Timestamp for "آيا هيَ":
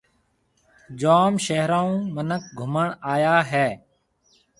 3.13-3.69